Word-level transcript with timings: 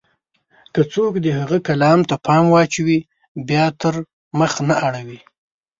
که 0.73 0.81
څوک 0.93 1.13
د 1.21 1.27
هغه 1.39 1.57
کلام 1.67 1.99
ته 2.09 2.15
پام 2.25 2.45
واچوي، 2.53 2.99
بيا 3.47 3.65
ترې 3.79 4.01
مخ 4.39 4.53
نه 4.67 4.75
اړوي. 4.87 5.19